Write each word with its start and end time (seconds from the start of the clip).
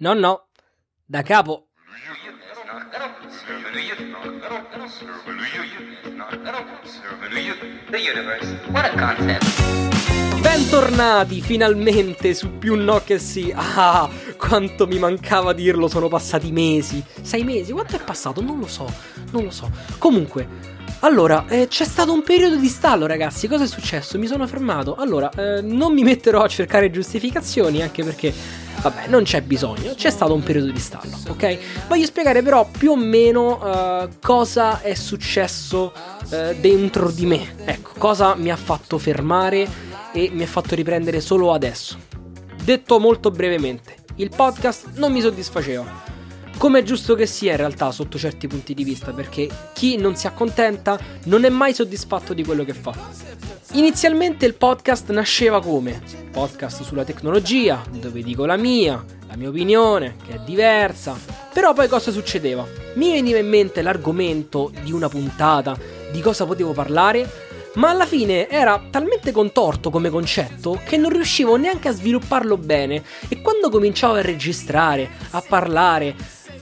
No, 0.00 0.14
no, 0.14 0.46
da 1.04 1.20
capo. 1.20 1.66
Bentornati 10.40 11.42
finalmente 11.42 12.32
su 12.32 12.56
più 12.56 12.76
no 12.76 13.02
che 13.04 13.18
sì. 13.18 13.52
Ah, 13.54 14.08
quanto 14.38 14.86
mi 14.86 14.98
mancava 14.98 15.52
dirlo, 15.52 15.86
sono 15.86 16.08
passati 16.08 16.50
mesi. 16.50 17.04
Sei 17.20 17.44
mesi? 17.44 17.72
Quanto 17.72 17.96
è 17.96 18.02
passato? 18.02 18.40
Non 18.40 18.58
lo 18.58 18.66
so, 18.66 18.90
non 19.32 19.44
lo 19.44 19.50
so. 19.50 19.70
Comunque, 19.98 20.48
allora, 21.00 21.44
eh, 21.46 21.66
c'è 21.68 21.84
stato 21.84 22.14
un 22.14 22.22
periodo 22.22 22.56
di 22.56 22.68
stallo, 22.68 23.06
ragazzi. 23.06 23.46
Cosa 23.48 23.64
è 23.64 23.66
successo? 23.66 24.18
Mi 24.18 24.26
sono 24.26 24.46
fermato. 24.46 24.94
Allora, 24.94 25.30
eh, 25.30 25.60
non 25.60 25.92
mi 25.92 26.02
metterò 26.02 26.40
a 26.42 26.48
cercare 26.48 26.90
giustificazioni, 26.90 27.82
anche 27.82 28.02
perché, 28.02 28.32
vabbè, 28.80 29.08
non 29.08 29.22
c'è 29.24 29.42
bisogno. 29.42 29.94
C'è 29.94 30.10
stato 30.10 30.34
un 30.34 30.42
periodo 30.42 30.70
di 30.70 30.80
stallo, 30.80 31.16
ok? 31.28 31.86
Voglio 31.88 32.06
spiegare 32.06 32.42
però 32.42 32.68
più 32.68 32.92
o 32.92 32.96
meno 32.96 33.60
eh, 33.62 34.08
cosa 34.20 34.80
è 34.80 34.94
successo 34.94 35.92
eh, 36.30 36.56
dentro 36.60 37.10
di 37.10 37.26
me. 37.26 37.54
Ecco, 37.64 37.92
cosa 37.98 38.34
mi 38.34 38.50
ha 38.50 38.56
fatto 38.56 38.98
fermare 38.98 39.68
e 40.12 40.30
mi 40.32 40.42
ha 40.42 40.46
fatto 40.46 40.74
riprendere 40.74 41.20
solo 41.20 41.52
adesso. 41.52 41.98
Detto 42.62 42.98
molto 42.98 43.30
brevemente, 43.30 43.96
il 44.16 44.30
podcast 44.34 44.90
non 44.94 45.12
mi 45.12 45.20
soddisfaceva. 45.20 46.08
Come 46.56 46.80
è 46.80 46.82
giusto 46.82 47.14
che 47.14 47.24
sia 47.24 47.52
in 47.52 47.56
realtà 47.56 47.90
sotto 47.90 48.18
certi 48.18 48.46
punti 48.46 48.74
di 48.74 48.84
vista, 48.84 49.12
perché 49.12 49.48
chi 49.72 49.96
non 49.96 50.14
si 50.14 50.26
accontenta 50.26 50.98
non 51.24 51.44
è 51.44 51.48
mai 51.48 51.72
soddisfatto 51.72 52.34
di 52.34 52.44
quello 52.44 52.64
che 52.64 52.74
fa. 52.74 52.92
Inizialmente 53.74 54.46
il 54.46 54.54
podcast 54.54 55.10
nasceva 55.12 55.62
come 55.62 56.02
podcast 56.32 56.82
sulla 56.82 57.04
tecnologia, 57.04 57.80
dove 57.88 58.20
dico 58.20 58.44
la 58.44 58.56
mia, 58.56 59.02
la 59.28 59.36
mia 59.36 59.48
opinione, 59.48 60.16
che 60.26 60.34
è 60.34 60.38
diversa. 60.44 61.16
Però 61.52 61.72
poi 61.72 61.86
cosa 61.86 62.10
succedeva? 62.10 62.66
Mi 62.94 63.12
veniva 63.12 63.38
in 63.38 63.48
mente 63.48 63.82
l'argomento 63.82 64.72
di 64.82 64.90
una 64.90 65.08
puntata, 65.08 65.78
di 66.10 66.20
cosa 66.20 66.46
potevo 66.46 66.72
parlare, 66.72 67.30
ma 67.74 67.90
alla 67.90 68.06
fine 68.06 68.48
era 68.48 68.82
talmente 68.90 69.30
contorto 69.30 69.90
come 69.90 70.10
concetto 70.10 70.80
che 70.84 70.96
non 70.96 71.12
riuscivo 71.12 71.54
neanche 71.54 71.86
a 71.86 71.92
svilupparlo 71.92 72.56
bene 72.56 73.04
e 73.28 73.40
quando 73.40 73.70
cominciavo 73.70 74.14
a 74.14 74.20
registrare, 74.20 75.08
a 75.30 75.44
parlare, 75.46 76.16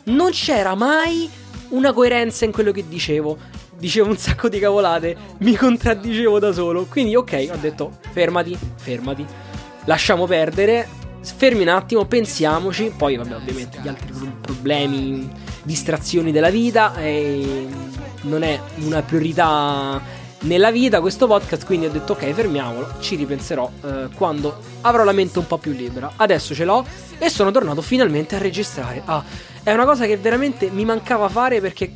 non 0.05 0.31
c'era 0.33 0.75
mai 0.75 1.29
una 1.71 1.95
coerenza 1.95 2.45
in 2.45 2.53
quello 2.53 2.71
che 2.71 2.87
dicevo. 2.87 3.57
Dicevo 3.79 4.09
un 4.09 4.17
sacco 4.17 4.49
di 4.49 4.59
cavolate, 4.59 5.17
mi 5.39 5.55
contraddicevo 5.55 6.39
da 6.41 6.53
solo. 6.53 6.85
Quindi, 6.87 7.15
ok, 7.15 7.51
ho 7.53 7.57
detto 7.57 7.99
fermati, 8.11 8.59
fermati, 8.77 9.25
lasciamo 9.85 10.27
perdere. 10.27 10.89
Fermi 11.21 11.63
un 11.63 11.69
attimo, 11.69 12.05
pensiamoci. 12.05 12.93
Poi, 12.97 13.17
vabbè, 13.17 13.37
ovviamente 13.37 13.79
gli 13.81 13.89
altri 13.89 14.13
pro- 14.13 14.37
problemi, 14.41 15.31
distrazioni 15.63 16.33
della 16.33 16.51
vita. 16.51 16.97
E 16.97 17.69
non 18.23 18.43
è 18.43 18.59
una 18.79 19.03
priorità 19.03 20.01
nella 20.41 20.73
vita 20.73 21.01
questo 21.01 21.29
podcast. 21.29 21.65
Quindi 21.65 21.87
ho 21.87 21.91
detto, 21.91 22.15
ok, 22.15 22.33
fermiamolo. 22.33 22.95
Ci 22.99 23.15
ripenserò 23.15 23.71
eh, 23.85 24.09
quando 24.15 24.59
avrò 24.81 25.05
la 25.05 25.13
mente 25.13 25.39
un 25.39 25.47
po' 25.47 25.59
più 25.59 25.73
libera. 25.73 26.15
Adesso 26.17 26.53
ce 26.53 26.65
l'ho 26.65 26.85
e 27.19 27.29
sono 27.29 27.53
tornato 27.53 27.81
finalmente 27.81 28.35
a 28.35 28.39
registrare. 28.39 29.03
Ah, 29.05 29.23
è 29.63 29.73
una 29.73 29.85
cosa 29.85 30.07
che 30.07 30.17
veramente 30.17 30.71
mi 30.71 30.85
mancava 30.85 31.29
fare 31.29 31.61
perché 31.61 31.93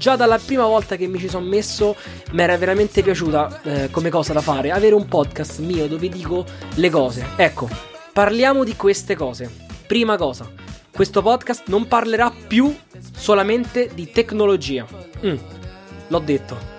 già 0.00 0.16
dalla 0.16 0.38
prima 0.38 0.64
volta 0.64 0.96
che 0.96 1.06
mi 1.06 1.18
ci 1.18 1.28
sono 1.28 1.44
messo 1.44 1.94
mi 2.30 2.40
era 2.40 2.56
veramente 2.56 3.02
piaciuta 3.02 3.60
eh, 3.62 3.90
come 3.90 4.08
cosa 4.08 4.32
da 4.32 4.40
fare. 4.40 4.70
Avere 4.70 4.94
un 4.94 5.06
podcast 5.06 5.58
mio 5.58 5.86
dove 5.86 6.08
dico 6.08 6.46
le 6.76 6.88
cose. 6.88 7.26
Ecco, 7.36 7.68
parliamo 8.10 8.64
di 8.64 8.74
queste 8.76 9.14
cose. 9.14 9.50
Prima 9.86 10.16
cosa, 10.16 10.50
questo 10.90 11.20
podcast 11.20 11.64
non 11.66 11.86
parlerà 11.86 12.32
più 12.48 12.74
solamente 13.14 13.90
di 13.92 14.10
tecnologia. 14.10 14.86
Mm, 15.22 15.36
l'ho 16.08 16.18
detto. 16.20 16.78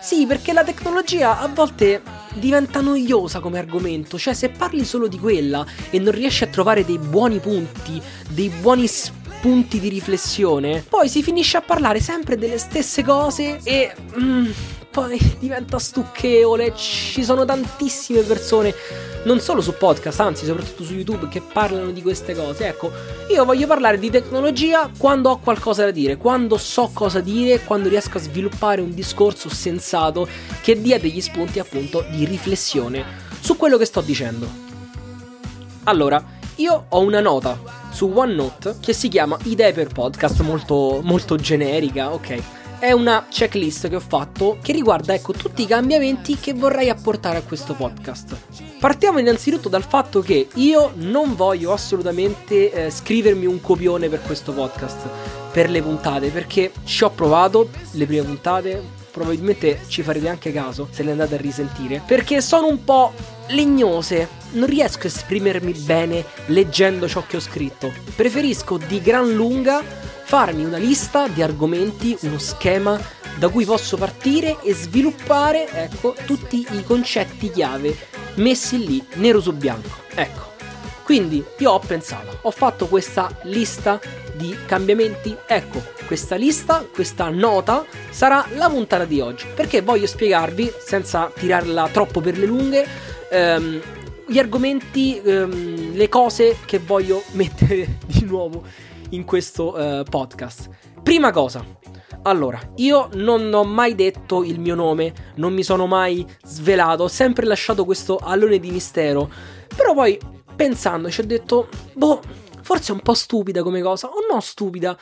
Sì, 0.00 0.24
perché 0.24 0.52
la 0.52 0.62
tecnologia 0.62 1.40
a 1.40 1.48
volte 1.48 2.02
diventa 2.34 2.80
noiosa 2.80 3.40
come 3.40 3.58
argomento, 3.58 4.16
cioè 4.16 4.32
se 4.32 4.48
parli 4.48 4.84
solo 4.84 5.08
di 5.08 5.18
quella 5.18 5.66
e 5.90 5.98
non 5.98 6.12
riesci 6.12 6.44
a 6.44 6.48
trovare 6.48 6.84
dei 6.84 6.98
buoni 6.98 7.40
punti, 7.40 8.00
dei 8.28 8.48
buoni 8.48 8.86
spunti 8.86 9.21
di 9.42 9.88
riflessione, 9.88 10.84
poi 10.88 11.08
si 11.08 11.20
finisce 11.20 11.56
a 11.56 11.62
parlare 11.62 12.00
sempre 12.00 12.36
delle 12.36 12.58
stesse 12.58 13.02
cose 13.02 13.58
e 13.64 13.92
mm, 14.16 14.50
poi 14.88 15.18
diventa 15.40 15.80
stucchevole. 15.80 16.72
Ci 16.76 17.24
sono 17.24 17.44
tantissime 17.44 18.20
persone, 18.20 18.72
non 19.24 19.40
solo 19.40 19.60
su 19.60 19.74
podcast, 19.74 20.20
anzi 20.20 20.44
soprattutto 20.44 20.84
su 20.84 20.94
YouTube, 20.94 21.26
che 21.26 21.40
parlano 21.40 21.90
di 21.90 22.02
queste 22.02 22.36
cose. 22.36 22.68
Ecco, 22.68 22.92
io 23.30 23.44
voglio 23.44 23.66
parlare 23.66 23.98
di 23.98 24.10
tecnologia 24.10 24.88
quando 24.96 25.30
ho 25.30 25.38
qualcosa 25.40 25.84
da 25.84 25.90
dire, 25.90 26.16
quando 26.16 26.56
so 26.56 26.90
cosa 26.92 27.18
dire, 27.18 27.64
quando 27.64 27.88
riesco 27.88 28.18
a 28.18 28.20
sviluppare 28.20 28.80
un 28.80 28.94
discorso 28.94 29.48
sensato 29.48 30.28
che 30.60 30.80
dia 30.80 31.00
degli 31.00 31.20
spunti 31.20 31.58
appunto 31.58 32.04
di 32.10 32.24
riflessione 32.24 33.04
su 33.40 33.56
quello 33.56 33.76
che 33.76 33.86
sto 33.86 34.02
dicendo. 34.02 34.70
Allora, 35.84 36.24
io 36.56 36.84
ho 36.90 37.00
una 37.00 37.20
nota 37.20 37.80
su 38.02 38.10
OneNote 38.12 38.78
che 38.80 38.92
si 38.92 39.06
chiama 39.06 39.38
Idee 39.44 39.72
per 39.72 39.86
podcast, 39.86 40.40
molto, 40.40 40.98
molto 41.04 41.36
generica, 41.36 42.12
ok? 42.12 42.42
È 42.80 42.90
una 42.90 43.26
checklist 43.30 43.88
che 43.88 43.94
ho 43.94 44.00
fatto 44.00 44.58
che 44.60 44.72
riguarda 44.72 45.14
ecco 45.14 45.32
tutti 45.32 45.62
i 45.62 45.66
cambiamenti 45.66 46.36
che 46.36 46.52
vorrei 46.52 46.88
apportare 46.88 47.38
a 47.38 47.42
questo 47.42 47.74
podcast. 47.74 48.36
Partiamo 48.80 49.20
innanzitutto 49.20 49.68
dal 49.68 49.84
fatto 49.84 50.20
che 50.20 50.48
io 50.54 50.90
non 50.96 51.36
voglio 51.36 51.72
assolutamente 51.72 52.72
eh, 52.72 52.90
scrivermi 52.90 53.46
un 53.46 53.60
copione 53.60 54.08
per 54.08 54.20
questo 54.22 54.52
podcast, 54.52 55.41
per 55.52 55.70
le 55.70 55.82
puntate, 55.82 56.30
perché 56.30 56.72
ci 56.84 57.04
ho 57.04 57.10
provato 57.10 57.68
le 57.92 58.06
prime 58.06 58.22
puntate, 58.22 58.82
probabilmente 59.10 59.80
ci 59.86 60.02
farete 60.02 60.28
anche 60.28 60.52
caso 60.52 60.88
se 60.90 61.02
le 61.02 61.12
andate 61.12 61.34
a 61.34 61.38
risentire, 61.38 62.02
perché 62.04 62.40
sono 62.40 62.66
un 62.66 62.82
po' 62.82 63.12
legnose, 63.48 64.28
non 64.52 64.66
riesco 64.66 65.02
a 65.02 65.06
esprimermi 65.06 65.72
bene 65.72 66.24
leggendo 66.46 67.06
ciò 67.06 67.24
che 67.26 67.36
ho 67.36 67.40
scritto. 67.40 67.92
Preferisco 68.16 68.78
di 68.78 69.00
gran 69.00 69.32
lunga 69.32 69.82
farmi 70.24 70.64
una 70.64 70.78
lista 70.78 71.28
di 71.28 71.42
argomenti, 71.42 72.16
uno 72.22 72.38
schema 72.38 72.98
da 73.36 73.48
cui 73.48 73.64
posso 73.64 73.96
partire 73.96 74.58
e 74.62 74.74
sviluppare, 74.74 75.68
ecco, 75.70 76.14
tutti 76.24 76.66
i 76.70 76.82
concetti 76.84 77.50
chiave 77.50 78.10
messi 78.36 78.78
lì 78.78 79.04
nero 79.14 79.40
su 79.40 79.52
bianco. 79.52 80.00
Ecco. 80.14 80.51
Quindi 81.12 81.44
io 81.58 81.72
ho 81.72 81.78
pensato, 81.78 82.38
ho 82.40 82.50
fatto 82.50 82.86
questa 82.86 83.30
lista 83.42 84.00
di 84.34 84.56
cambiamenti. 84.64 85.36
Ecco, 85.46 85.82
questa 86.06 86.36
lista, 86.36 86.86
questa 86.90 87.28
nota 87.28 87.84
sarà 88.08 88.46
la 88.54 88.70
puntata 88.70 89.04
di 89.04 89.20
oggi. 89.20 89.44
Perché 89.54 89.82
voglio 89.82 90.06
spiegarvi, 90.06 90.72
senza 90.78 91.30
tirarla 91.30 91.90
troppo 91.92 92.22
per 92.22 92.38
le 92.38 92.46
lunghe, 92.46 92.86
ehm, 93.30 93.82
gli 94.26 94.38
argomenti, 94.38 95.20
ehm, 95.22 95.94
le 95.94 96.08
cose 96.08 96.56
che 96.64 96.78
voglio 96.78 97.22
mettere 97.32 97.98
di 98.06 98.24
nuovo 98.24 98.62
in 99.10 99.24
questo 99.24 99.76
eh, 99.76 100.04
podcast. 100.08 100.70
Prima 101.02 101.30
cosa, 101.30 101.62
allora, 102.22 102.58
io 102.76 103.10
non 103.16 103.52
ho 103.52 103.64
mai 103.64 103.94
detto 103.94 104.44
il 104.44 104.58
mio 104.58 104.74
nome, 104.74 105.12
non 105.34 105.52
mi 105.52 105.62
sono 105.62 105.86
mai 105.86 106.26
svelato, 106.42 107.02
ho 107.02 107.08
sempre 107.08 107.44
lasciato 107.44 107.84
questo 107.84 108.16
alone 108.16 108.58
di 108.58 108.70
mistero. 108.70 109.30
Però 109.76 109.92
poi, 109.92 110.18
pensando, 110.62 111.10
ci 111.10 111.20
ho 111.20 111.26
detto, 111.26 111.68
boh, 111.94 112.20
forse 112.62 112.92
è 112.92 112.94
un 112.94 113.00
po' 113.00 113.14
stupida 113.14 113.64
come 113.64 113.82
cosa, 113.82 114.06
o 114.06 114.32
no 114.32 114.38
stupida, 114.38 114.96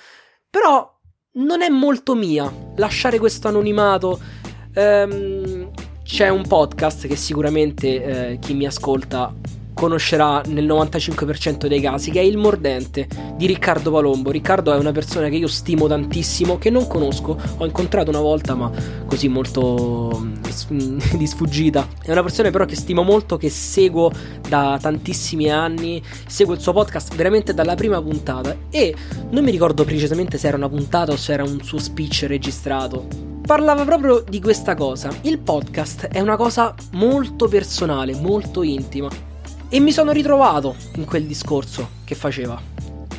però 0.48 0.90
non 1.32 1.60
è 1.60 1.68
molto 1.68 2.14
mia 2.14 2.50
lasciare 2.76 3.18
questo 3.18 3.48
anonimato. 3.48 4.18
Ehm, 4.72 5.70
c'è 6.02 6.30
un 6.30 6.46
podcast 6.46 7.06
che 7.06 7.14
sicuramente 7.14 8.32
eh, 8.32 8.38
chi 8.38 8.54
mi 8.54 8.64
ascolta 8.64 9.34
conoscerà 9.80 10.42
nel 10.48 10.66
95% 10.66 11.66
dei 11.66 11.80
casi, 11.80 12.10
che 12.10 12.20
è 12.20 12.22
Il 12.22 12.36
Mordente 12.36 13.08
di 13.38 13.46
Riccardo 13.46 13.90
Palombo. 13.90 14.30
Riccardo 14.30 14.74
è 14.74 14.76
una 14.76 14.92
persona 14.92 15.30
che 15.30 15.36
io 15.36 15.46
stimo 15.46 15.86
tantissimo, 15.86 16.58
che 16.58 16.68
non 16.68 16.86
conosco, 16.86 17.34
ho 17.56 17.64
incontrato 17.64 18.10
una 18.10 18.20
volta, 18.20 18.54
ma 18.54 18.70
così 19.06 19.28
molto 19.28 20.22
mm, 20.22 20.98
di 21.16 21.26
sfuggita. 21.26 21.88
È 22.04 22.12
una 22.12 22.20
persona 22.20 22.50
però 22.50 22.66
che 22.66 22.76
stimo 22.76 23.02
molto, 23.04 23.38
che 23.38 23.48
seguo 23.48 24.12
da 24.46 24.78
tantissimi 24.78 25.50
anni, 25.50 26.02
seguo 26.26 26.52
il 26.52 26.60
suo 26.60 26.74
podcast 26.74 27.14
veramente 27.14 27.54
dalla 27.54 27.74
prima 27.74 28.02
puntata 28.02 28.54
e 28.68 28.94
non 29.30 29.42
mi 29.42 29.50
ricordo 29.50 29.84
precisamente 29.84 30.36
se 30.36 30.46
era 30.46 30.58
una 30.58 30.68
puntata 30.68 31.12
o 31.12 31.16
se 31.16 31.32
era 31.32 31.42
un 31.42 31.58
suo 31.62 31.78
speech 31.78 32.26
registrato 32.28 33.28
parlava 33.46 33.84
proprio 33.84 34.22
di 34.28 34.40
questa 34.40 34.74
cosa. 34.74 35.10
Il 35.22 35.38
podcast 35.38 36.08
è 36.08 36.20
una 36.20 36.36
cosa 36.36 36.72
molto 36.92 37.48
personale, 37.48 38.14
molto 38.14 38.62
intima. 38.62 39.29
E 39.72 39.78
mi 39.78 39.92
sono 39.92 40.10
ritrovato 40.10 40.74
in 40.96 41.04
quel 41.04 41.26
discorso 41.26 41.90
che 42.02 42.16
faceva. 42.16 42.60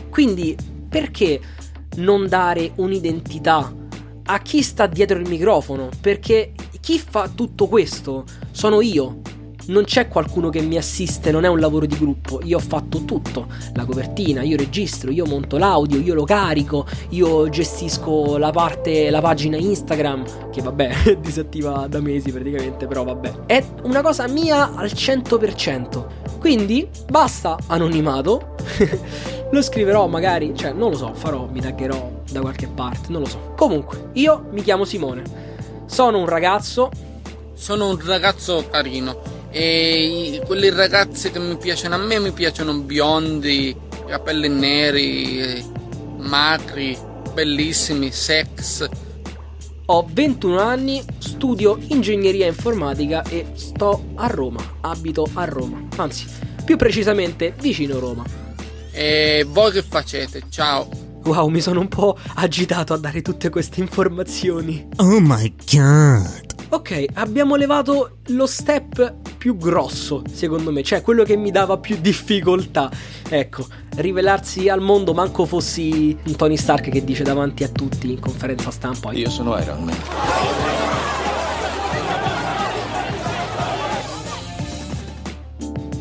Quindi, 0.09 0.57
perché 0.89 1.39
non 1.95 2.27
dare 2.27 2.73
un'identità 2.75 3.73
a 4.23 4.39
chi 4.39 4.61
sta 4.61 4.85
dietro 4.85 5.17
il 5.17 5.29
microfono? 5.29 5.89
Perché 6.01 6.51
chi 6.81 6.99
fa 6.99 7.29
tutto 7.33 7.67
questo 7.67 8.25
sono 8.51 8.81
io. 8.81 9.21
non 9.67 9.83
c'è 9.83 10.07
qualcuno 10.07 10.49
che 10.49 10.59
mi 10.61 10.75
assiste, 10.75 11.31
non 11.31 11.45
è 11.45 11.47
un 11.47 11.59
lavoro 11.59 11.85
di 11.85 11.95
gruppo, 11.95 12.41
io 12.43 12.57
ho 12.57 12.59
fatto 12.59 13.05
tutto, 13.05 13.47
la 13.73 13.85
copertina, 13.85 14.41
io 14.41 14.57
registro, 14.57 15.11
io 15.11 15.25
monto 15.25 15.57
l'audio, 15.57 15.99
io 15.99 16.15
lo 16.15 16.23
carico, 16.23 16.85
io 17.09 17.47
gestisco 17.47 18.37
la 18.37 18.49
parte, 18.49 19.09
la 19.11 19.21
pagina 19.21 19.57
Instagram, 19.57 20.49
che 20.49 20.61
vabbè 20.61 21.19
disattiva 21.21 21.85
da 21.87 22.01
mesi 22.01 22.31
praticamente, 22.31 22.87
però 22.87 23.03
vabbè, 23.03 23.45
è 23.45 23.63
una 23.83 24.01
cosa 24.01 24.27
mia 24.27 24.73
al 24.73 24.89
100%, 24.89 26.05
quindi 26.41 26.89
basta 27.07 27.55
anonimato, 27.67 28.55
lo 29.51 29.61
scriverò 29.61 30.07
magari, 30.07 30.53
cioè 30.55 30.71
non 30.71 30.89
lo 30.89 30.97
so, 30.97 31.13
farò, 31.13 31.45
mi 31.45 31.61
taggerò 31.61 32.23
da 32.31 32.41
qualche 32.41 32.65
parte, 32.65 33.11
non 33.11 33.21
lo 33.21 33.27
so. 33.27 33.53
Comunque, 33.55 34.09
io 34.13 34.47
mi 34.49 34.63
chiamo 34.63 34.83
Simone, 34.83 35.21
sono 35.85 36.17
un 36.17 36.25
ragazzo... 36.25 36.89
Sono 37.53 37.89
un 37.89 38.03
ragazzo 38.03 38.65
carino 38.71 39.21
e 39.51 40.41
quelle 40.47 40.71
ragazze 40.71 41.29
che 41.29 41.37
mi 41.37 41.57
piacciono 41.57 41.93
a 41.93 41.99
me 41.99 42.17
mi 42.17 42.31
piacciono 42.31 42.73
biondi, 42.73 43.77
capelli 44.07 44.49
neri, 44.49 45.63
magri, 46.17 46.97
bellissimi, 47.33 48.11
sex. 48.11 48.89
Ho 49.93 50.07
21 50.09 50.57
anni, 50.57 51.03
studio 51.17 51.77
ingegneria 51.87 52.47
informatica 52.47 53.23
e 53.23 53.47
sto 53.55 54.05
a 54.15 54.27
Roma, 54.27 54.77
abito 54.79 55.29
a 55.33 55.43
Roma, 55.43 55.85
anzi, 55.97 56.27
più 56.63 56.77
precisamente 56.77 57.53
vicino 57.59 57.99
Roma. 57.99 58.23
E 58.89 59.45
voi 59.45 59.73
che 59.73 59.81
facete? 59.81 60.43
Ciao. 60.47 60.87
Wow, 61.25 61.49
mi 61.49 61.59
sono 61.59 61.81
un 61.81 61.89
po' 61.89 62.17
agitato 62.35 62.93
a 62.93 62.97
dare 62.97 63.21
tutte 63.21 63.49
queste 63.49 63.81
informazioni. 63.81 64.87
Oh 64.95 65.19
my 65.19 65.53
god. 65.69 66.55
Ok, 66.69 67.07
abbiamo 67.15 67.57
levato 67.57 68.19
lo 68.27 68.45
step 68.45 69.20
più 69.41 69.57
grosso, 69.57 70.21
secondo 70.31 70.71
me, 70.71 70.83
cioè 70.83 71.01
quello 71.01 71.23
che 71.23 71.35
mi 71.35 71.49
dava 71.49 71.79
più 71.79 71.97
difficoltà. 71.99 72.91
Ecco, 73.27 73.65
rivelarsi 73.95 74.69
al 74.69 74.81
mondo, 74.81 75.15
manco 75.15 75.47
fossi 75.47 76.15
un 76.27 76.35
Tony 76.35 76.55
Stark 76.55 76.91
che 76.91 77.03
dice 77.03 77.23
davanti 77.23 77.63
a 77.63 77.67
tutti 77.67 78.11
in 78.11 78.19
conferenza 78.19 78.69
stampa. 78.69 79.11
Io 79.13 79.31
sono 79.31 79.57
Iron 79.57 79.83
Man. 79.83 79.97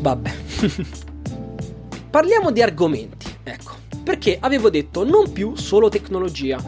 Vabbè. 0.01 0.31
Parliamo 2.11 2.51
di 2.51 2.61
argomenti, 2.61 3.25
ecco. 3.41 3.71
Perché 4.03 4.37
avevo 4.39 4.69
detto 4.69 5.03
non 5.03 5.31
più 5.31 5.55
solo 5.55 5.89
tecnologia. 5.89 6.63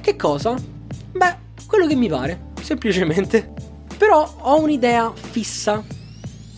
Che 0.00 0.14
cosa? 0.14 0.54
Beh, 1.10 1.36
quello 1.66 1.88
che 1.88 1.96
mi 1.96 2.08
pare 2.08 2.52
semplicemente. 2.62 3.52
Però 3.98 4.36
ho 4.42 4.60
un'idea 4.60 5.12
fissa. 5.12 5.82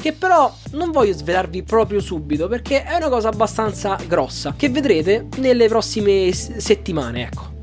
Che 0.00 0.12
però 0.12 0.54
non 0.72 0.92
voglio 0.92 1.12
svelarvi 1.12 1.64
proprio 1.64 1.98
subito 2.00 2.46
perché 2.46 2.84
è 2.84 2.96
una 2.96 3.08
cosa 3.08 3.28
abbastanza 3.28 3.98
grossa. 4.06 4.54
Che 4.56 4.68
vedrete 4.68 5.26
nelle 5.38 5.66
prossime 5.66 6.32
settimane, 6.32 7.22
ecco. 7.22 7.56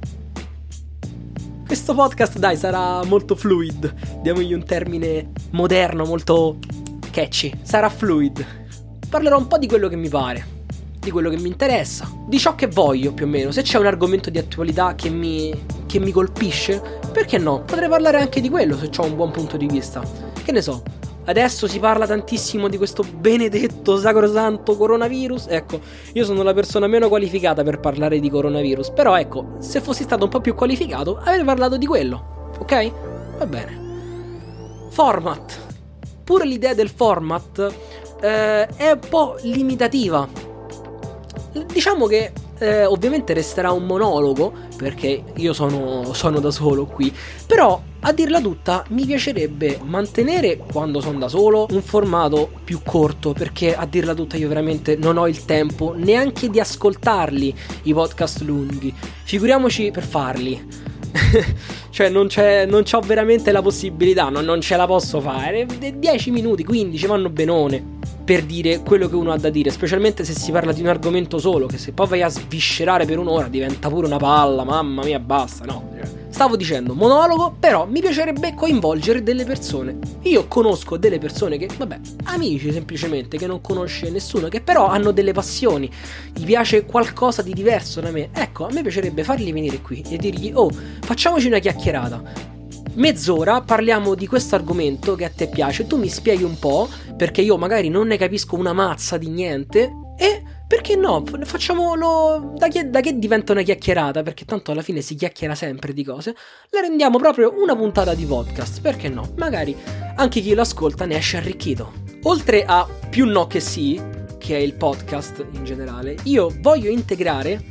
Questo 1.66 1.96
podcast, 1.96 2.38
dai, 2.38 2.58
sarà 2.58 3.04
molto 3.06 3.36
fluid. 3.36 4.22
Diamogli 4.22 4.54
un 4.54 4.66
termine 4.66 5.32
moderno, 5.52 6.04
molto 6.04 6.60
catchy. 7.10 7.52
Sarà 7.62 7.90
fluid. 7.90 8.46
Parlerò 9.10 9.38
un 9.38 9.48
po' 9.48 9.58
di 9.58 9.68
quello 9.68 9.88
che 9.88 9.96
mi 9.96 10.10
pare 10.10 10.54
di 11.06 11.12
quello 11.12 11.30
che 11.30 11.38
mi 11.38 11.50
interessa, 11.50 12.12
di 12.28 12.40
ciò 12.40 12.56
che 12.56 12.66
voglio 12.66 13.14
più 13.14 13.26
o 13.26 13.28
meno. 13.28 13.52
Se 13.52 13.62
c'è 13.62 13.78
un 13.78 13.86
argomento 13.86 14.31
di 14.31 14.40
attualità 14.40 14.96
che 14.96 15.10
mi, 15.10 15.54
che 15.86 16.00
mi 16.00 16.12
colpisce, 16.12 16.81
perché 17.14 17.38
no? 17.38 17.62
Potrei 17.62 17.88
parlare 17.88 18.20
anche 18.20 18.42
di 18.42 18.50
quello 18.50 18.76
se 18.76 18.90
ho 18.98 19.06
un 19.06 19.16
buon 19.16 19.30
punto 19.30 19.56
di 19.56 19.68
vista. 19.68 20.02
Che 20.44 20.52
ne 20.52 20.62
so. 20.64 20.81
Adesso 21.25 21.68
si 21.68 21.80
parla 21.80 22.06
tantissimo 22.06 22.68
di 22.68 22.77
questo 22.77 23.04
benedetto 23.04 23.98
sacrosanto 23.98 24.77
coronavirus. 24.77 25.48
Ecco, 25.50 25.80
io 26.13 26.25
sono 26.25 26.44
la 26.44 26.54
persona 26.54 26.88
meno 26.88 27.07
qualificata 27.10 27.63
per 27.63 27.80
parlare 27.80 28.19
di 28.19 28.30
coronavirus. 28.30 28.92
Però 28.92 29.18
ecco, 29.18 29.57
se 29.60 29.81
fossi 29.81 30.04
stato 30.04 30.25
un 30.25 30.30
po' 30.30 30.42
più 30.42 30.54
qualificato, 30.56 31.18
avrei 31.18 31.44
parlato 31.44 31.77
di 31.77 31.86
quello. 31.86 32.54
Ok? 32.60 32.92
Va 33.38 33.45
bene. 33.45 33.83
Format. 34.92 35.60
Pure 36.24 36.45
l'idea 36.45 36.74
del 36.74 36.89
format 36.89 37.74
eh, 38.21 38.68
è 38.68 38.92
un 38.92 39.00
po' 39.10 39.38
limitativa 39.42 40.54
Diciamo 41.63 42.06
che 42.06 42.33
eh, 42.66 42.86
ovviamente 42.86 43.34
resterà 43.34 43.72
un 43.72 43.86
monologo, 43.86 44.52
perché 44.78 45.24
io 45.36 45.54
sono, 45.54 46.14
sono 46.14 46.40
da 46.40 46.52
solo 46.52 46.86
qui, 46.86 47.14
però 47.46 47.82
a 48.02 48.12
dirla 48.12 48.40
tutta 48.40 48.84
mi 48.90 49.06
piacerebbe 49.06 49.80
mantenere 49.84 50.58
quando 50.58 51.00
sono 51.02 51.20
da 51.20 51.28
solo 51.28 51.68
un 51.72 51.82
formato 51.82 52.50
più 52.64 52.82
corto, 52.84 53.34
perché 53.34 53.76
a 53.76 53.86
dirla 53.86 54.14
tutta 54.14 54.38
io 54.38 54.48
veramente 54.48 54.96
non 54.96 55.18
ho 55.18 55.28
il 55.28 55.46
tempo 55.46 55.94
neanche 55.96 56.50
di 56.50 56.60
ascoltarli 56.60 57.56
i 57.84 57.94
podcast 57.94 58.42
lunghi, 58.42 58.94
figuriamoci 59.24 59.92
per 59.92 60.04
farli. 60.04 60.85
cioè 61.90 62.10
non, 62.10 62.28
c'è, 62.28 62.66
non 62.66 62.84
c'ho 62.84 63.00
veramente 63.00 63.52
la 63.52 63.62
possibilità, 63.62 64.30
non, 64.30 64.46
non 64.46 64.62
ce 64.62 64.76
la 64.76 64.86
posso 64.86 65.22
fare. 65.22 65.66
10 65.66 66.32
minuti, 66.32 66.64
15 66.64 67.08
vanno 67.08 67.30
benone 67.30 67.94
per 68.26 68.44
dire 68.44 68.80
quello 68.80 69.08
che 69.08 69.16
uno 69.16 69.32
ha 69.32 69.38
da 69.38 69.50
dire, 69.50 69.70
specialmente 69.70 70.24
se 70.24 70.34
si 70.34 70.52
parla 70.52 70.74
di 70.74 70.82
un 70.82 70.88
argomento 70.88 71.38
solo, 71.38 71.68
che 71.68 71.78
se 71.78 71.92
poi 71.92 72.08
vai 72.08 72.22
a 72.24 72.30
sviscerare 72.30 73.06
per 73.06 73.20
un'ora 73.20 73.48
diventa 73.48 73.88
pure 73.88 74.08
una 74.08 74.18
palla, 74.18 74.64
mamma 74.64 75.04
mia, 75.04 75.20
basta, 75.20 75.66
no. 75.66 76.25
Stavo 76.36 76.58
dicendo 76.58 76.96
monologo, 76.96 77.56
però 77.58 77.86
mi 77.86 78.02
piacerebbe 78.02 78.56
coinvolgere 78.56 79.24
delle 79.24 79.46
persone. 79.46 80.00
Io 80.24 80.50
conosco 80.50 80.98
delle 80.98 81.18
persone 81.18 81.58
che, 81.58 81.70
vabbè, 81.78 81.98
amici 82.26 82.74
semplicemente, 82.74 83.38
che 83.38 83.48
non 83.48 83.62
conosce 83.62 84.12
nessuno, 84.12 84.50
che 84.50 84.60
però 84.60 84.88
hanno 84.88 85.12
delle 85.12 85.32
passioni, 85.32 85.90
gli 86.34 86.44
piace 86.44 86.84
qualcosa 86.84 87.42
di 87.42 87.54
diverso 87.54 88.02
da 88.02 88.12
me. 88.12 88.32
Ecco, 88.34 88.66
a 88.66 88.70
me 88.74 88.82
piacerebbe 88.82 89.24
farli 89.24 89.54
venire 89.54 89.80
qui 89.80 90.04
e 90.10 90.18
dirgli, 90.18 90.52
oh, 90.54 90.70
facciamoci 91.00 91.48
una 91.48 91.60
chiacchierata 91.60 92.54
mezz'ora 92.96 93.62
parliamo 93.62 94.14
di 94.14 94.28
questo 94.28 94.56
argomento 94.56 95.16
che 95.16 95.26
a 95.26 95.30
te 95.30 95.48
piace, 95.48 95.88
tu 95.88 95.98
mi 95.98 96.10
spieghi 96.10 96.44
un 96.44 96.60
po', 96.60 96.90
perché 97.16 97.42
io 97.42 97.58
magari 97.58 97.88
non 97.88 98.08
ne 98.08 98.18
capisco 98.18 98.58
una 98.58 98.74
mazza 98.74 99.18
di 99.18 99.30
niente, 99.30 99.90
e 100.18 100.44
perché 100.68 100.96
no? 100.96 101.24
Facciamolo 101.44 102.54
da 102.58 102.68
che, 102.68 102.90
da 102.90 103.02
che 103.02 103.18
diventa 103.18 103.52
una 103.52 103.62
chiacchierata, 103.62 104.24
perché 104.24 104.46
tanto 104.46 104.72
alla 104.72 104.82
fine 104.82 105.02
si 105.02 105.16
chiacchiera 105.16 105.54
sempre 105.54 105.94
di 105.94 106.04
cose, 106.04 106.36
la 106.70 106.80
rendiamo 106.80 107.20
proprio 107.20 107.54
una 107.58 107.76
puntata 107.76 108.14
di 108.16 108.26
podcast, 108.26 108.82
perché 108.82 109.08
no? 109.10 109.32
Magari 109.36 109.76
anche 110.16 110.42
chi 110.42 110.54
lo 110.54 110.62
ascolta 110.62 111.06
ne 111.06 111.18
esce 111.18 111.38
arricchito. 111.38 111.94
Oltre 112.24 112.66
a 112.66 112.88
più 113.10 113.26
no 113.26 113.45
che 113.45 113.60
sì, 113.60 114.02
che 114.40 114.56
è 114.56 114.60
il 114.60 114.74
podcast 114.74 115.45
in 115.52 115.64
generale, 115.64 116.18
io 116.24 116.52
voglio 116.60 116.90
integrare 116.90 117.64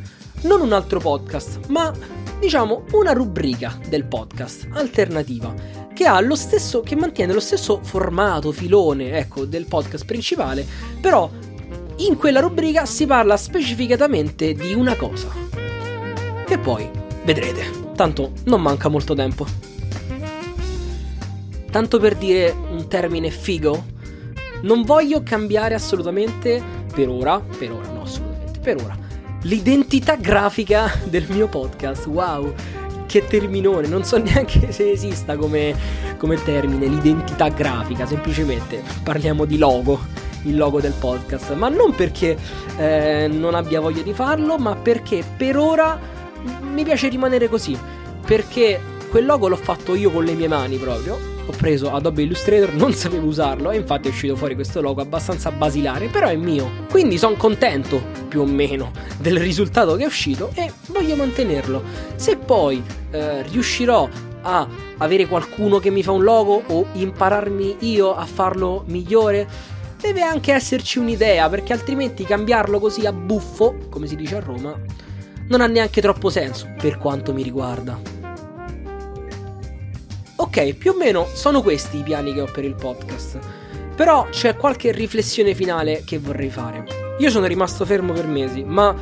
non 0.42 0.60
un 0.60 0.72
altro 0.72 1.00
podcast, 1.00 1.66
ma 1.68 1.92
diciamo 2.38 2.84
una 2.92 3.12
rubrica 3.12 3.78
del 3.88 4.04
podcast 4.04 4.68
alternativa 4.72 5.82
che 5.94 6.06
ha 6.06 6.20
lo 6.20 6.34
stesso 6.34 6.80
che 6.80 6.96
mantiene 6.96 7.32
lo 7.32 7.40
stesso 7.40 7.80
formato, 7.82 8.52
filone, 8.52 9.16
ecco, 9.16 9.44
del 9.46 9.66
podcast 9.66 10.04
principale, 10.04 10.66
però 11.00 11.30
in 11.98 12.16
quella 12.16 12.40
rubrica 12.40 12.86
si 12.86 13.06
parla 13.06 13.36
specificatamente 13.36 14.54
di 14.54 14.74
una 14.74 14.96
cosa. 14.96 15.28
E 16.46 16.58
poi 16.58 16.88
vedrete, 17.24 17.92
tanto 17.94 18.32
non 18.44 18.60
manca 18.60 18.88
molto 18.88 19.14
tempo. 19.14 19.46
Tanto 21.70 21.98
per 21.98 22.14
dire 22.16 22.54
un 22.70 22.86
termine 22.86 23.30
figo, 23.30 23.84
non 24.62 24.82
voglio 24.82 25.22
cambiare 25.22 25.74
assolutamente 25.74 26.62
per 26.92 27.08
ora, 27.08 27.40
per 27.40 27.72
ora 27.72 27.88
no 27.90 28.02
assolutamente, 28.02 28.60
per 28.60 28.76
ora 28.82 29.04
l'identità 29.44 30.16
grafica 30.16 30.90
del 31.04 31.26
mio 31.28 31.48
podcast. 31.48 32.06
Wow, 32.06 32.54
che 33.06 33.26
terminone, 33.26 33.86
non 33.86 34.04
so 34.04 34.18
neanche 34.18 34.72
se 34.72 34.90
esista 34.90 35.36
come, 35.36 35.74
come 36.16 36.42
termine, 36.42 36.86
l'identità 36.86 37.48
grafica, 37.48 38.06
semplicemente 38.06 38.82
parliamo 39.02 39.44
di 39.44 39.58
logo, 39.58 40.00
il 40.44 40.56
logo 40.56 40.80
del 40.80 40.94
podcast, 40.98 41.54
ma 41.54 41.68
non 41.68 41.94
perché 41.94 42.36
eh, 42.76 43.28
non 43.30 43.54
abbia 43.54 43.80
voglia 43.80 44.02
di 44.02 44.12
farlo, 44.12 44.56
ma 44.58 44.74
perché 44.74 45.22
per 45.36 45.56
ora 45.56 45.98
mi 46.62 46.82
piace 46.84 47.08
rimanere 47.08 47.48
così, 47.48 47.78
perché 48.24 48.80
quel 49.10 49.26
logo 49.26 49.48
l'ho 49.48 49.56
fatto 49.56 49.94
io 49.94 50.10
con 50.10 50.24
le 50.24 50.34
mie 50.34 50.48
mani 50.48 50.76
proprio 50.76 51.32
ho 51.46 51.52
preso 51.56 51.92
Adobe 51.92 52.22
Illustrator, 52.22 52.72
non 52.72 52.92
sapevo 52.94 53.26
usarlo 53.26 53.70
e 53.70 53.76
infatti 53.76 54.08
è 54.08 54.10
uscito 54.10 54.34
fuori 54.34 54.54
questo 54.54 54.80
logo 54.80 55.02
abbastanza 55.02 55.50
basilare, 55.50 56.06
però 56.06 56.28
è 56.28 56.36
mio. 56.36 56.86
Quindi 56.88 57.18
sono 57.18 57.36
contento, 57.36 58.02
più 58.28 58.40
o 58.40 58.46
meno, 58.46 58.90
del 59.18 59.38
risultato 59.38 59.94
che 59.96 60.04
è 60.04 60.06
uscito 60.06 60.50
e 60.54 60.72
voglio 60.86 61.16
mantenerlo. 61.16 61.82
Se 62.16 62.36
poi 62.36 62.82
eh, 63.10 63.42
riuscirò 63.42 64.08
a 64.40 64.66
avere 64.98 65.26
qualcuno 65.26 65.78
che 65.78 65.90
mi 65.90 66.02
fa 66.02 66.12
un 66.12 66.22
logo 66.22 66.62
o 66.66 66.86
impararmi 66.92 67.76
io 67.80 68.14
a 68.14 68.24
farlo 68.24 68.84
migliore, 68.86 69.46
deve 70.04 70.20
anche 70.20 70.52
esserci 70.52 70.98
un'idea, 70.98 71.48
perché 71.48 71.72
altrimenti 71.72 72.24
cambiarlo 72.24 72.78
così 72.78 73.06
a 73.06 73.12
buffo, 73.12 73.86
come 73.88 74.06
si 74.06 74.16
dice 74.16 74.36
a 74.36 74.40
Roma, 74.40 74.78
non 75.48 75.62
ha 75.62 75.66
neanche 75.66 76.02
troppo 76.02 76.28
senso 76.28 76.68
per 76.78 76.98
quanto 76.98 77.32
mi 77.32 77.42
riguarda. 77.42 77.98
Ok, 80.36 80.74
più 80.74 80.90
o 80.90 80.96
meno 80.96 81.26
sono 81.32 81.62
questi 81.62 82.00
i 82.00 82.02
piani 82.02 82.34
che 82.34 82.42
ho 82.42 82.48
per 82.52 82.64
il 82.64 82.74
podcast. 82.74 83.38
Però 83.96 84.26
c'è 84.28 84.56
qualche 84.56 84.92
riflessione 84.92 85.54
finale 85.54 86.02
che 86.04 86.18
vorrei 86.18 86.50
fare. 86.50 86.84
Io 87.18 87.30
sono 87.30 87.46
rimasto 87.46 87.86
fermo 87.86 88.12
per 88.12 88.26
mesi, 88.26 88.62
ma 88.62 88.94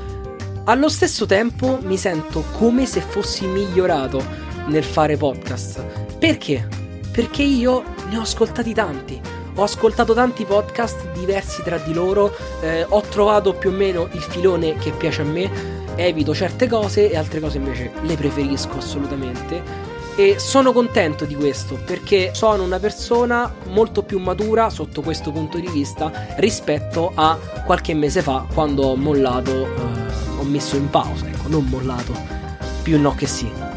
allo 0.64 0.88
stesso 0.88 1.26
tempo 1.26 1.80
mi 1.82 1.96
sento 1.96 2.44
come 2.58 2.86
se 2.86 3.00
fossi 3.00 3.44
migliorato 3.46 4.22
nel 4.68 4.84
fare 4.84 5.16
podcast. 5.16 5.82
Perché? 6.18 6.68
Perché 7.10 7.42
io 7.42 7.82
ne 8.08 8.18
ho 8.18 8.20
ascoltati 8.20 8.72
tanti. 8.72 9.31
Ho 9.54 9.62
ascoltato 9.62 10.14
tanti 10.14 10.44
podcast 10.44 11.12
diversi 11.12 11.62
tra 11.62 11.76
di 11.76 11.92
loro, 11.92 12.34
eh, 12.62 12.86
ho 12.88 13.00
trovato 13.02 13.52
più 13.52 13.68
o 13.68 13.72
meno 13.72 14.08
il 14.12 14.22
filone 14.22 14.78
che 14.78 14.92
piace 14.92 15.20
a 15.20 15.24
me, 15.24 15.50
evito 15.96 16.34
certe 16.34 16.66
cose 16.66 17.10
e 17.10 17.16
altre 17.16 17.38
cose 17.38 17.58
invece 17.58 17.90
le 18.00 18.16
preferisco 18.16 18.78
assolutamente. 18.78 19.90
E 20.14 20.38
sono 20.38 20.72
contento 20.72 21.24
di 21.24 21.34
questo 21.34 21.78
perché 21.84 22.32
sono 22.34 22.62
una 22.62 22.78
persona 22.78 23.52
molto 23.68 24.02
più 24.02 24.18
matura 24.18 24.68
sotto 24.68 25.00
questo 25.00 25.30
punto 25.32 25.58
di 25.58 25.68
vista 25.68 26.10
rispetto 26.36 27.12
a 27.14 27.38
qualche 27.64 27.94
mese 27.94 28.20
fa 28.20 28.46
quando 28.52 28.84
ho 28.84 28.96
mollato, 28.96 29.50
eh, 29.50 30.38
ho 30.38 30.44
messo 30.44 30.76
in 30.76 30.88
pausa, 30.90 31.26
ecco, 31.26 31.48
non 31.48 31.64
mollato, 31.64 32.14
più 32.82 33.00
no 33.00 33.14
che 33.14 33.26
sì. 33.26 33.71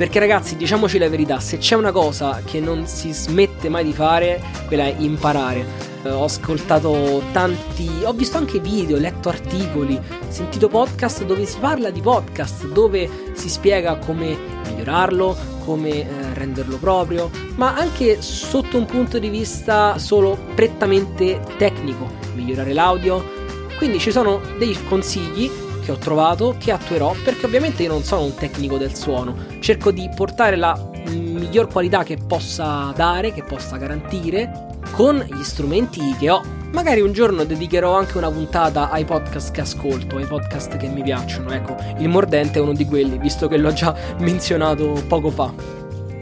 Perché 0.00 0.18
ragazzi, 0.18 0.56
diciamoci 0.56 0.96
la 0.96 1.10
verità, 1.10 1.40
se 1.40 1.58
c'è 1.58 1.74
una 1.74 1.92
cosa 1.92 2.40
che 2.42 2.58
non 2.58 2.86
si 2.86 3.12
smette 3.12 3.68
mai 3.68 3.84
di 3.84 3.92
fare, 3.92 4.42
quella 4.66 4.84
è 4.84 4.94
imparare. 4.96 5.62
Eh, 6.02 6.10
ho 6.10 6.24
ascoltato 6.24 7.22
tanti, 7.32 7.86
ho 8.02 8.12
visto 8.14 8.38
anche 8.38 8.60
video, 8.60 8.96
letto 8.96 9.28
articoli, 9.28 10.00
sentito 10.28 10.68
podcast 10.68 11.26
dove 11.26 11.44
si 11.44 11.58
parla 11.58 11.90
di 11.90 12.00
podcast, 12.00 12.68
dove 12.68 13.10
si 13.34 13.50
spiega 13.50 13.96
come 13.98 14.38
migliorarlo, 14.68 15.36
come 15.66 15.90
eh, 15.90 16.32
renderlo 16.32 16.78
proprio, 16.78 17.30
ma 17.56 17.74
anche 17.74 18.22
sotto 18.22 18.78
un 18.78 18.86
punto 18.86 19.18
di 19.18 19.28
vista 19.28 19.98
solo 19.98 20.46
prettamente 20.54 21.42
tecnico, 21.58 22.10
migliorare 22.32 22.72
l'audio. 22.72 23.22
Quindi 23.76 23.98
ci 23.98 24.10
sono 24.10 24.40
dei 24.56 24.74
consigli 24.88 25.68
che 25.80 25.92
ho 25.92 25.96
trovato, 25.96 26.56
che 26.58 26.72
attuerò, 26.72 27.14
perché 27.24 27.46
ovviamente 27.46 27.82
io 27.82 27.90
non 27.90 28.04
sono 28.04 28.24
un 28.24 28.34
tecnico 28.34 28.76
del 28.78 28.94
suono, 28.94 29.34
cerco 29.60 29.90
di 29.90 30.08
portare 30.14 30.56
la 30.56 30.90
miglior 31.08 31.68
qualità 31.68 32.02
che 32.04 32.16
possa 32.16 32.92
dare, 32.94 33.32
che 33.32 33.42
possa 33.42 33.76
garantire 33.76 34.68
con 34.92 35.16
gli 35.16 35.42
strumenti 35.42 36.14
che 36.18 36.30
ho. 36.30 36.42
Magari 36.72 37.00
un 37.00 37.12
giorno 37.12 37.44
dedicherò 37.44 37.96
anche 37.96 38.16
una 38.16 38.30
puntata 38.30 38.90
ai 38.90 39.04
podcast 39.04 39.50
che 39.50 39.62
ascolto, 39.62 40.16
ai 40.16 40.26
podcast 40.26 40.76
che 40.76 40.88
mi 40.88 41.02
piacciono. 41.02 41.52
Ecco, 41.52 41.76
il 41.98 42.08
mordente 42.08 42.58
è 42.58 42.62
uno 42.62 42.74
di 42.74 42.84
quelli, 42.84 43.18
visto 43.18 43.48
che 43.48 43.56
l'ho 43.56 43.72
già 43.72 43.94
menzionato 44.20 45.02
poco 45.08 45.30
fa. 45.30 45.52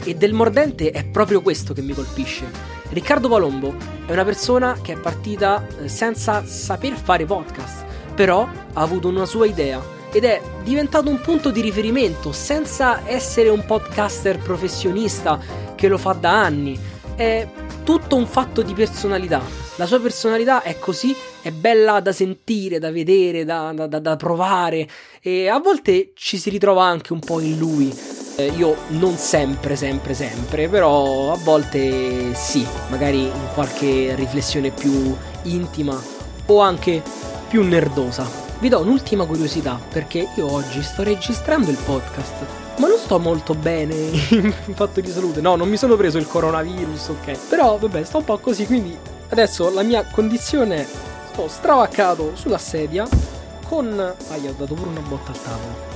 E 0.03 0.15
del 0.15 0.33
mordente 0.33 0.91
è 0.91 1.05
proprio 1.05 1.41
questo 1.41 1.73
che 1.73 1.81
mi 1.81 1.93
colpisce. 1.93 2.77
Riccardo 2.89 3.29
Palombo 3.29 3.75
è 4.07 4.11
una 4.11 4.23
persona 4.23 4.75
che 4.81 4.93
è 4.93 4.97
partita 4.97 5.67
eh, 5.83 5.87
senza 5.87 6.43
saper 6.45 6.93
fare 6.93 7.25
podcast, 7.25 7.85
però 8.19 8.45
ha 8.73 8.81
avuto 8.81 9.07
una 9.07 9.25
sua 9.25 9.45
idea 9.45 9.81
ed 10.11 10.25
è 10.25 10.41
diventato 10.61 11.09
un 11.09 11.21
punto 11.21 11.51
di 11.51 11.61
riferimento 11.61 12.33
senza 12.33 13.07
essere 13.07 13.47
un 13.47 13.63
podcaster 13.65 14.39
professionista 14.39 15.39
che 15.73 15.87
lo 15.87 15.97
fa 15.97 16.11
da 16.11 16.41
anni. 16.41 16.77
È 17.15 17.47
tutto 17.85 18.17
un 18.17 18.27
fatto 18.27 18.61
di 18.61 18.73
personalità. 18.73 19.41
La 19.77 19.85
sua 19.85 20.01
personalità 20.01 20.63
è 20.63 20.77
così, 20.79 21.15
è 21.41 21.51
bella 21.51 22.01
da 22.01 22.11
sentire, 22.11 22.77
da 22.77 22.91
vedere, 22.91 23.45
da, 23.45 23.71
da, 23.71 23.87
da, 23.87 24.15
provare 24.17 24.85
e 25.21 25.47
a 25.47 25.59
volte 25.59 26.11
ci 26.13 26.37
si 26.37 26.49
ritrova 26.49 26.83
anche 26.83 27.13
un 27.13 27.19
po' 27.19 27.39
in 27.39 27.57
lui. 27.57 27.97
Eh, 28.35 28.47
io 28.47 28.75
non 28.89 29.15
sempre, 29.15 29.77
sempre, 29.77 30.13
sempre, 30.13 30.67
però 30.67 31.31
a 31.31 31.37
volte 31.37 32.33
sì, 32.33 32.67
magari 32.89 33.21
in 33.21 33.47
qualche 33.53 34.13
riflessione 34.15 34.71
più 34.71 35.15
intima 35.43 35.97
o 36.47 36.59
anche 36.59 37.27
più 37.49 37.63
nerdosa. 37.63 38.29
Vi 38.59 38.69
do 38.69 38.79
un'ultima 38.79 39.25
curiosità 39.25 39.79
perché 39.91 40.29
io 40.35 40.51
oggi 40.51 40.83
sto 40.83 41.03
registrando 41.03 41.71
il 41.71 41.77
podcast 41.83 42.67
ma 42.77 42.87
non 42.87 42.97
sto 42.97 43.19
molto 43.19 43.55
bene 43.55 43.93
in 44.29 44.53
fatto 44.73 45.01
di 45.01 45.11
salute. 45.11 45.41
No, 45.41 45.55
non 45.55 45.67
mi 45.67 45.75
sono 45.75 45.95
preso 45.95 46.17
il 46.17 46.27
coronavirus, 46.27 47.09
ok. 47.09 47.37
Però 47.49 47.77
vabbè, 47.77 48.03
sto 48.03 48.19
un 48.19 48.23
po' 48.23 48.37
così, 48.37 48.65
quindi 48.65 48.97
adesso 49.29 49.69
la 49.69 49.83
mia 49.83 50.05
condizione 50.09 50.77
è 50.77 50.87
sto 51.31 51.47
stravaccato 51.47 52.31
sulla 52.35 52.57
sedia 52.57 53.07
con 53.67 53.99
ah, 53.99 54.35
io 54.35 54.49
ho 54.49 54.55
dato 54.57 54.73
pure 54.73 54.89
una 54.89 55.01
botta 55.01 55.31
al 55.31 55.41
tavolo. 55.41 55.87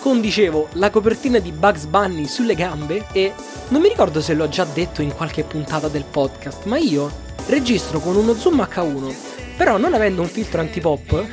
Con 0.00 0.20
dicevo 0.20 0.68
la 0.72 0.90
copertina 0.90 1.38
di 1.38 1.50
Bugs 1.50 1.86
Bunny 1.86 2.26
sulle 2.26 2.54
gambe 2.54 3.06
e 3.12 3.32
non 3.68 3.80
mi 3.80 3.88
ricordo 3.88 4.20
se 4.20 4.34
l'ho 4.34 4.48
già 4.48 4.64
detto 4.64 5.02
in 5.02 5.14
qualche 5.14 5.42
puntata 5.42 5.88
del 5.88 6.04
podcast, 6.04 6.64
ma 6.64 6.76
io 6.76 7.10
registro 7.46 8.00
con 8.00 8.16
uno 8.16 8.34
zoom 8.34 8.66
H1, 8.68 9.14
però 9.56 9.76
non 9.78 9.94
avendo 9.94 10.22
un 10.22 10.28
filtro 10.28 10.60
antipop 10.60 11.26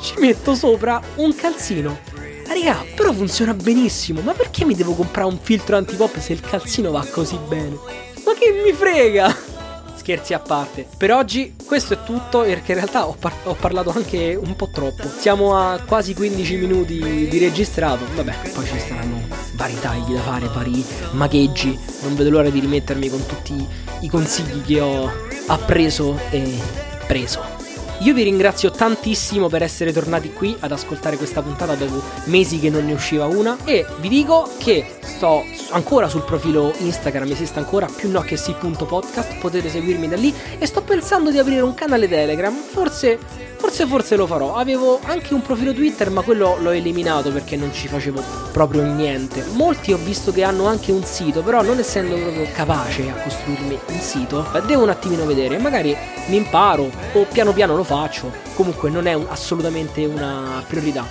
ci 0.00 0.14
metto 0.18 0.54
sopra 0.54 1.00
un 1.16 1.34
calzino 1.34 2.10
raga, 2.52 2.84
però 2.94 3.12
funziona 3.12 3.54
benissimo. 3.54 4.20
Ma 4.20 4.32
perché 4.32 4.64
mi 4.64 4.74
devo 4.74 4.94
comprare 4.94 5.28
un 5.28 5.38
filtro 5.40 5.76
antipop 5.76 6.18
se 6.18 6.32
il 6.32 6.40
calzino 6.40 6.90
va 6.90 7.04
così 7.10 7.38
bene? 7.48 7.78
Ma 8.24 8.34
che 8.38 8.62
mi 8.64 8.72
frega? 8.72 9.36
Scherzi 9.94 10.32
a 10.34 10.38
parte. 10.38 10.86
Per 10.96 11.12
oggi 11.12 11.54
questo 11.64 11.94
è 11.94 12.02
tutto 12.04 12.40
perché 12.40 12.72
in 12.72 12.78
realtà 12.78 13.06
ho, 13.06 13.14
par- 13.18 13.44
ho, 13.44 13.54
parlato 13.54 13.90
anche 13.90 14.34
un 14.34 14.56
po' 14.56 14.70
troppo. 14.72 15.08
Siamo 15.18 15.56
a 15.56 15.78
quasi 15.86 16.14
15 16.14 16.56
minuti 16.56 17.28
di 17.28 17.38
registrato. 17.38 18.04
Vabbè, 18.14 18.50
poi 18.52 18.66
ci 18.66 18.78
saranno 18.78 19.20
vari 19.54 19.78
tagli 19.78 20.14
da 20.14 20.20
fare, 20.20 20.48
vari 20.48 20.84
magheggi. 21.12 21.78
Non 22.02 22.16
vedo 22.16 22.30
l'ora 22.30 22.50
di 22.50 22.60
rimettermi 22.60 23.08
con 23.08 23.24
tutti 23.26 23.66
i 24.00 24.08
consigli 24.08 24.62
che 24.64 24.80
ho 24.80 25.10
appreso 25.46 26.18
e 26.30 26.88
preso. 27.10 27.42
Io 28.02 28.14
vi 28.14 28.22
ringrazio 28.22 28.70
tantissimo 28.70 29.48
per 29.48 29.64
essere 29.64 29.92
tornati 29.92 30.32
qui 30.32 30.56
ad 30.60 30.70
ascoltare 30.70 31.16
questa 31.16 31.42
puntata 31.42 31.74
dopo 31.74 32.00
mesi 32.26 32.60
che 32.60 32.70
non 32.70 32.86
ne 32.86 32.92
usciva 32.92 33.26
una 33.26 33.58
e 33.64 33.84
vi 33.98 34.08
dico 34.08 34.48
che 34.58 34.98
sto 35.02 35.42
ancora 35.72 36.08
sul 36.08 36.22
profilo 36.22 36.72
Instagram, 36.78 37.32
esiste 37.32 37.58
ancora 37.58 37.88
più 37.94 38.08
no 38.08 38.20
che 38.20 38.36
sì 38.36 38.54
podcast, 38.54 39.38
potete 39.38 39.68
seguirmi 39.68 40.06
da 40.06 40.14
lì 40.14 40.32
e 40.56 40.64
sto 40.66 40.82
pensando 40.82 41.32
di 41.32 41.38
aprire 41.38 41.62
un 41.62 41.74
canale 41.74 42.06
Telegram, 42.06 42.54
forse 42.54 43.18
forse 43.60 43.86
forse 43.86 44.16
lo 44.16 44.26
farò. 44.26 44.54
Avevo 44.54 44.98
anche 45.04 45.34
un 45.34 45.42
profilo 45.42 45.74
Twitter, 45.74 46.10
ma 46.10 46.22
quello 46.22 46.56
l'ho 46.58 46.70
eliminato 46.70 47.30
perché 47.30 47.56
non 47.56 47.72
ci 47.74 47.88
facevo 47.88 48.22
proprio 48.52 48.82
niente. 48.82 49.44
Molti 49.52 49.92
ho 49.92 49.98
visto 49.98 50.32
che 50.32 50.42
hanno 50.42 50.66
anche 50.66 50.90
un 50.92 51.04
sito, 51.04 51.42
però 51.42 51.62
non 51.62 51.78
essendo 51.78 52.16
proprio 52.16 52.46
capace 52.54 53.10
a 53.10 53.20
costruirmi 53.22 53.78
un 53.88 54.00
sito, 54.00 54.46
devo 54.66 54.82
un 54.82 54.88
attimino 54.88 55.26
vedere, 55.26 55.58
magari 55.58 55.94
mi 56.28 56.36
imparo 56.36 56.90
o 57.12 57.26
piano 57.30 57.52
piano 57.52 57.76
lo 57.76 57.84
faccio. 57.84 58.32
Comunque 58.54 58.88
non 58.88 59.06
è 59.06 59.12
un, 59.12 59.26
assolutamente 59.28 60.06
una 60.06 60.64
priorità. 60.66 61.06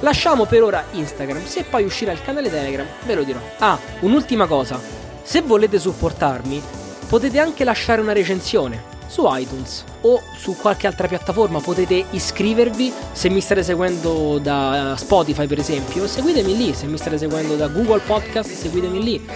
Lasciamo 0.00 0.44
per 0.44 0.62
ora 0.62 0.84
Instagram, 0.92 1.44
se 1.46 1.64
poi 1.64 1.84
uscirà 1.84 2.12
il 2.12 2.22
canale 2.22 2.50
Telegram 2.50 2.86
ve 3.06 3.14
lo 3.14 3.24
dirò. 3.24 3.40
Ah, 3.58 3.78
un'ultima 4.00 4.46
cosa, 4.46 4.78
se 5.22 5.40
volete 5.40 5.78
supportarmi 5.78 6.62
potete 7.08 7.38
anche 7.38 7.64
lasciare 7.64 8.02
una 8.02 8.12
recensione 8.12 8.87
su 9.08 9.26
iTunes 9.26 9.84
o 10.02 10.22
su 10.36 10.56
qualche 10.56 10.86
altra 10.86 11.08
piattaforma 11.08 11.60
potete 11.60 12.04
iscrivervi 12.10 12.92
se 13.10 13.28
mi 13.28 13.40
state 13.40 13.64
seguendo 13.64 14.38
da 14.38 14.94
Spotify 14.96 15.46
per 15.46 15.58
esempio 15.58 16.06
seguitemi 16.06 16.56
lì 16.56 16.72
se 16.74 16.86
mi 16.86 16.98
state 16.98 17.18
seguendo 17.18 17.56
da 17.56 17.66
Google 17.66 18.00
Podcast 18.00 18.50
seguitemi 18.50 19.02
lì 19.02 19.28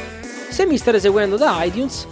se 0.49 0.67
mi 0.67 0.77
state 0.77 1.01
seguendo 1.01 1.37
da 1.37 1.65
iTunes 1.65 2.07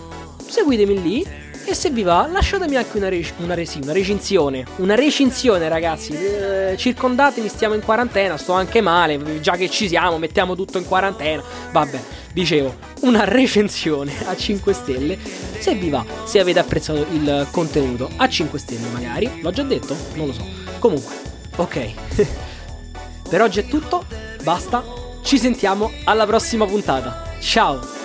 seguitemi 0.48 1.02
lì 1.02 1.48
e 1.70 1.74
se 1.74 1.90
vi 1.90 2.02
va, 2.02 2.26
lasciatemi 2.26 2.74
anche 2.76 2.96
una, 2.96 3.08
re- 3.08 3.32
una, 3.36 3.54
resi- 3.54 3.80
una 3.80 3.92
recensione. 3.92 4.64
Una 4.76 4.94
recensione, 4.94 5.68
ragazzi. 5.68 6.12
Eh, 6.12 6.74
circondatemi, 6.76 7.48
stiamo 7.48 7.74
in 7.74 7.82
quarantena. 7.82 8.36
Sto 8.36 8.54
anche 8.54 8.80
male. 8.80 9.40
Già 9.40 9.52
che 9.52 9.68
ci 9.68 9.86
siamo, 9.86 10.18
mettiamo 10.18 10.56
tutto 10.56 10.78
in 10.78 10.86
quarantena. 10.86 11.42
Vabbè, 11.70 12.00
dicevo, 12.32 12.74
una 13.00 13.24
recensione 13.24 14.12
a 14.26 14.36
5 14.36 14.72
stelle. 14.72 15.18
Se 15.58 15.74
vi 15.74 15.90
va, 15.90 16.04
se 16.24 16.40
avete 16.40 16.58
apprezzato 16.58 17.06
il 17.12 17.46
contenuto, 17.50 18.10
a 18.16 18.28
5 18.28 18.58
stelle 18.58 18.88
magari. 18.92 19.40
L'ho 19.42 19.50
già 19.50 19.62
detto? 19.62 19.96
Non 20.14 20.26
lo 20.26 20.32
so. 20.32 20.44
Comunque, 20.78 21.14
ok. 21.56 21.90
per 23.28 23.42
oggi 23.42 23.60
è 23.60 23.66
tutto. 23.66 24.04
Basta. 24.42 24.82
Ci 25.22 25.38
sentiamo 25.38 25.90
alla 26.04 26.26
prossima 26.26 26.64
puntata. 26.64 27.34
Ciao! 27.40 27.99